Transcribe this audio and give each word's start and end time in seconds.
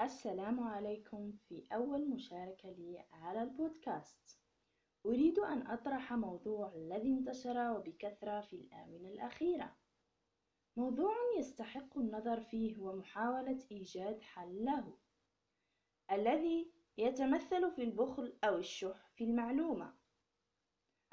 السلام 0.00 0.60
عليكم 0.60 1.32
في 1.32 1.64
أول 1.72 2.10
مشاركة 2.10 2.70
لي 2.70 3.04
على 3.12 3.42
البودكاست. 3.42 4.38
أريد 5.06 5.38
أن 5.38 5.66
أطرح 5.66 6.12
موضوع 6.12 6.72
الذي 6.76 7.08
انتشر 7.08 7.70
وبكثرة 7.70 8.40
في 8.40 8.52
الآونة 8.56 9.08
الأخيرة. 9.08 9.76
موضوع 10.76 11.12
يستحق 11.38 11.98
النظر 11.98 12.40
فيه 12.40 12.78
ومحاولة 12.78 13.58
إيجاد 13.70 14.20
حل 14.20 14.64
له. 14.64 14.96
الذي 16.12 16.72
يتمثل 16.98 17.70
في 17.70 17.82
البخل 17.82 18.38
أو 18.44 18.56
الشح 18.56 19.10
في 19.14 19.24
المعلومة. 19.24 19.94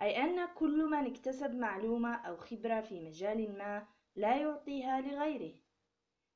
أي 0.02 0.18
أن 0.18 0.48
كل 0.54 0.86
من 0.90 1.06
اكتسب 1.12 1.56
معلومة 1.56 2.16
أو 2.16 2.38
خبرة 2.38 2.82
في 2.82 3.00
مجال 3.00 3.58
ما 3.58 3.88
لا 4.16 4.42
يعطيها 4.42 5.02
لغيره. 5.02 5.64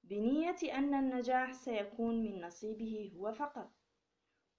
بنية 0.04 0.58
أن 0.64 0.94
النجاح 0.94 1.54
سيكون 1.54 2.24
من 2.24 2.42
نصيبه 2.42 3.12
هو 3.16 3.32
فقط 3.34 3.72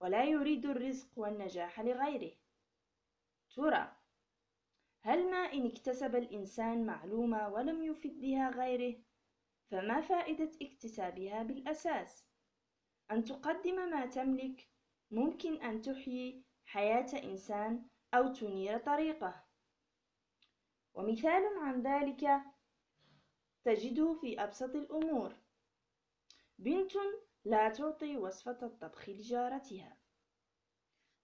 ولا 0.01 0.25
يريد 0.25 0.67
الرزق 0.67 1.09
والنجاح 1.17 1.81
لغيره. 1.81 2.33
ترى 3.57 3.97
هل 5.03 5.31
ما 5.31 5.53
إن 5.53 5.67
اكتسب 5.67 6.17
الإنسان 6.17 6.87
معلومة 6.87 7.48
ولم 7.48 7.83
يفد 7.84 8.21
بها 8.21 8.51
غيره 8.51 8.97
فما 9.71 10.01
فائدة 10.01 10.51
اكتسابها 10.62 11.43
بالأساس؟ 11.43 12.27
أن 13.11 13.25
تقدم 13.25 13.91
ما 13.91 14.07
تملك 14.07 14.69
ممكن 15.11 15.62
أن 15.62 15.83
تحيي 15.83 16.45
حياة 16.65 17.25
إنسان 17.25 17.89
أو 18.15 18.33
تنير 18.33 18.79
طريقه. 18.79 19.45
ومثال 20.95 21.43
عن 21.59 21.83
ذلك 21.83 22.43
تجده 23.64 24.14
في 24.14 24.42
أبسط 24.42 24.74
الأمور. 24.74 25.37
بنت 26.59 26.92
لا 27.45 27.69
تعطي 27.69 28.16
وصفة 28.16 28.59
الطبخ 28.62 29.09
لجارتها. 29.09 29.96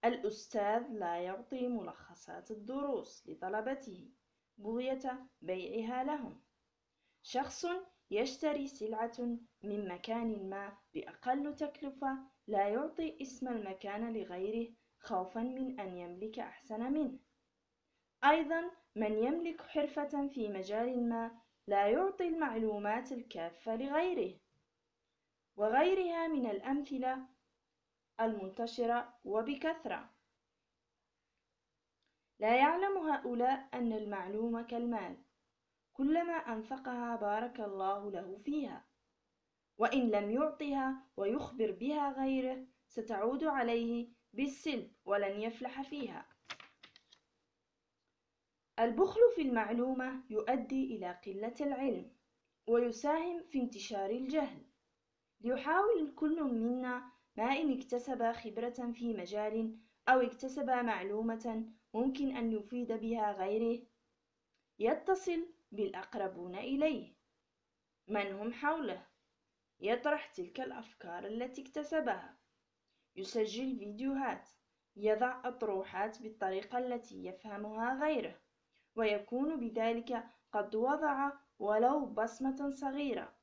الأستاذ 0.05 0.87
لا 0.91 1.17
يعطي 1.17 1.67
ملخصات 1.67 2.51
الدروس 2.51 3.27
لطلبته 3.27 4.11
بغية 4.57 5.27
بيعها 5.41 6.03
لهم. 6.03 6.41
شخص 7.23 7.65
يشتري 8.11 8.67
سلعة 8.67 9.37
من 9.63 9.87
مكان 9.87 10.49
ما 10.49 10.77
بأقل 10.93 11.55
تكلفة 11.55 12.17
لا 12.47 12.67
يعطي 12.67 13.17
اسم 13.21 13.47
المكان 13.47 14.13
لغيره 14.13 14.73
خوفا 14.99 15.39
من 15.39 15.79
أن 15.79 15.97
يملك 15.97 16.39
أحسن 16.39 16.93
منه. 16.93 17.19
أيضا 18.23 18.71
من 18.95 19.23
يملك 19.23 19.61
حرفة 19.61 20.27
في 20.27 20.49
مجال 20.49 21.09
ما 21.09 21.46
لا 21.67 21.87
يعطي 21.87 22.27
المعلومات 22.27 23.11
الكافة 23.11 23.75
لغيره 23.75 24.39
وغيرها 25.55 26.27
من 26.27 26.45
الأمثلة 26.49 27.25
المنتشرة 28.21 29.13
وبكثرة. 29.23 30.09
لا 32.39 32.55
يعلم 32.55 32.97
هؤلاء 32.97 33.69
أن 33.73 33.93
المعلومة 33.93 34.61
كالمال 34.61 35.17
كلما 35.93 36.33
أنفقها 36.33 37.15
بارك 37.15 37.59
الله 37.59 38.11
له 38.11 38.37
فيها 38.37 38.85
وإن 39.77 40.09
لم 40.09 40.31
يعطها 40.31 41.03
ويخبر 41.17 41.71
بها 41.71 42.11
غيره 42.11 42.67
ستعود 42.87 43.43
عليه 43.43 44.09
بالسلب 44.33 44.91
ولن 45.05 45.41
يفلح 45.41 45.81
فيها. 45.81 46.36
البخل 48.79 49.19
في 49.35 49.41
المعلومة 49.41 50.23
يؤدي 50.29 50.95
إلى 50.95 51.11
قلة 51.25 51.55
العلم 51.61 52.11
ويساهم 52.67 53.43
في 53.43 53.61
انتشار 53.61 54.09
الجهل. 54.09 54.65
ليحاول 55.41 56.01
الكل 56.01 56.43
منا 56.43 57.11
ما 57.37 57.43
إن 57.43 57.77
اكتسب 57.77 58.31
خبرة 58.31 58.91
في 58.91 59.13
مجال 59.13 59.77
أو 60.09 60.19
اكتسب 60.21 60.69
معلومة 60.69 61.65
ممكن 61.93 62.35
أن 62.37 62.51
يفيد 62.51 62.91
بها 62.91 63.31
غيره 63.31 63.83
يتصل 64.79 65.45
بالأقربون 65.71 66.55
إليه. 66.55 67.13
من 68.07 68.31
هم 68.31 68.53
حوله؟ 68.53 69.07
يطرح 69.79 70.25
تلك 70.25 70.59
الأفكار 70.59 71.25
التي 71.27 71.61
اكتسبها. 71.61 72.37
يسجل 73.15 73.79
فيديوهات. 73.79 74.49
يضع 74.95 75.41
أطروحات 75.45 76.21
بالطريقة 76.21 76.77
التي 76.77 77.25
يفهمها 77.25 77.99
غيره. 78.05 78.46
ويكون 78.97 79.59
بذلك 79.59 80.23
قد 80.51 80.75
وضع 80.75 81.31
ولو 81.59 82.05
بصمة 82.05 82.69
صغيرة. 82.69 83.33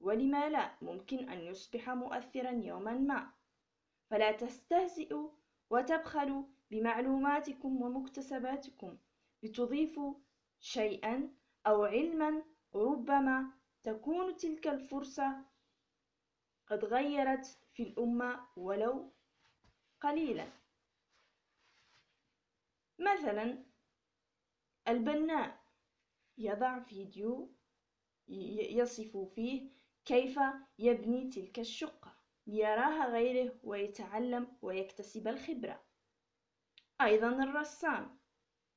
ولما 0.00 0.48
لا 0.48 0.74
ممكن 0.82 1.28
أن 1.28 1.40
يصبح 1.40 1.90
مؤثرا 1.90 2.50
يوما 2.50 2.92
ما. 2.92 3.30
فلا 4.10 4.32
تستهزئوا 4.32 5.30
وتبخلوا 5.70 6.44
بمعلوماتكم 6.70 7.82
ومكتسباتكم 7.82 8.98
لتضيفوا 9.42 10.14
شيئا 10.60 11.34
أو 11.66 11.84
علما 11.84 12.42
ربما 12.74 13.50
تكون 13.82 14.36
تلك 14.36 14.66
الفرصة 14.66 15.44
قد 16.66 16.84
غيرت 16.84 17.58
في 17.74 17.82
الأمة 17.82 18.46
ولو 18.56 19.12
قليلا. 20.00 20.46
مثلا 22.98 23.71
البناء 24.88 25.62
يضع 26.38 26.78
فيديو 26.80 27.54
يصف 28.28 29.16
فيه 29.16 29.70
كيف 30.04 30.40
يبني 30.78 31.28
تلك 31.30 31.58
الشقة 31.58 32.16
ليراها 32.46 33.08
غيره 33.08 33.54
ويتعلم 33.62 34.56
ويكتسب 34.62 35.28
الخبرة. 35.28 35.82
أيضا 37.00 37.28
الرسام 37.44 38.18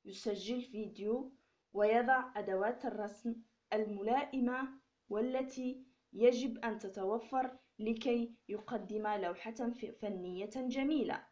يسجل 0.04 0.62
فيديو 0.62 1.32
ويضع 1.72 2.32
أدوات 2.36 2.84
الرسم 2.84 3.34
الملائمة 3.72 4.80
والتي 5.08 5.84
يجب 6.12 6.58
أن 6.58 6.78
تتوفر 6.78 7.58
لكي 7.78 8.34
يقدم 8.48 9.06
لوحة 9.06 9.54
فنية 10.00 10.50
جميلة. 10.56 11.26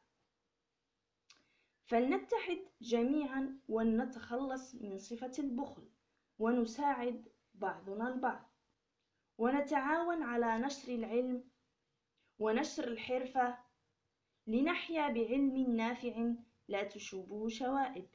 فلنتحد 1.86 2.58
جميعا 2.80 3.58
ونتخلص 3.68 4.74
من 4.74 4.98
صفة 4.98 5.32
البخل 5.38 5.88
ونساعد 6.38 7.28
بعضنا 7.54 8.08
البعض. 8.08 8.50
ونتعاون 9.38 10.22
على 10.22 10.58
نشر 10.58 10.94
العلم 10.94 11.44
ونشر 12.38 12.88
الحرفة 12.88 13.58
لنحيا 14.46 15.08
بعلم 15.08 15.76
نافع 15.76 16.32
لا 16.68 16.82
تشوبه 16.82 17.48
شوائب. 17.48 18.08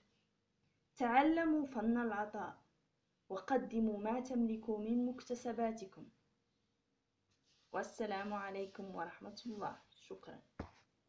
تعلموا 0.95 1.65
فن 1.65 1.97
العطاء 1.97 2.63
وقدموا 3.29 3.99
ما 3.99 4.19
تملكوا 4.19 4.79
من 4.79 5.05
مكتسباتكم. 5.05 6.09
والسلام 7.71 8.33
عليكم 8.33 8.95
ورحمة 8.95 9.41
الله. 9.45 9.79
شكرا. 9.89 10.41